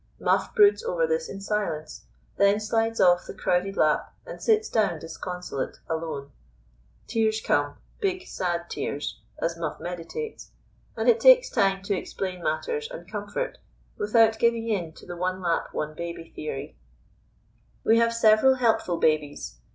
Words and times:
Muff 0.19 0.55
broods 0.55 0.83
over 0.83 1.05
this 1.05 1.29
in 1.29 1.39
silence, 1.39 2.05
then 2.37 2.59
slides 2.59 2.99
off 2.99 3.27
the 3.27 3.35
crowded 3.35 3.77
lap 3.77 4.11
and 4.25 4.41
sits 4.41 4.67
down 4.67 4.97
disconsolate, 4.97 5.77
alone. 5.87 6.31
Tears 7.05 7.39
come, 7.39 7.75
big 7.99 8.25
sad 8.25 8.67
tears, 8.67 9.19
as 9.39 9.57
Muff 9.59 9.79
meditates; 9.79 10.53
and 10.97 11.07
it 11.07 11.19
takes 11.19 11.51
time 11.51 11.83
to 11.83 11.93
explain 11.95 12.41
matters 12.41 12.89
and 12.89 13.07
comfort, 13.11 13.59
without 13.95 14.39
giving 14.39 14.67
in 14.67 14.91
to 14.93 15.05
the 15.05 15.15
one 15.15 15.39
lap 15.39 15.67
one 15.71 15.93
baby 15.93 16.27
theory. 16.35 16.79
[Illustration: 17.83 17.83
TUBBING.] 17.85 17.93
We 17.93 17.97
have 17.99 18.13
several 18.15 18.55
helpful 18.55 18.97
babies. 18.97 19.59